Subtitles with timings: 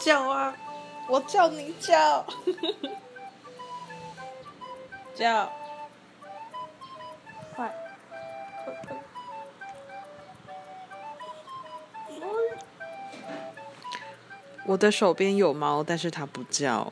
[0.00, 0.54] 叫啊，
[1.08, 2.24] 我叫你叫，
[5.14, 5.50] 叫，
[7.54, 7.70] 快，
[14.66, 16.90] 我的手边有猫，但是它不叫。